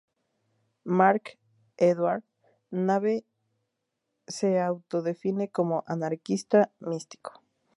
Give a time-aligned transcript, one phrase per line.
[0.83, 2.23] Marc-Édouard
[2.71, 3.23] Nabe
[4.27, 7.43] se autodefine como "anarquista místico".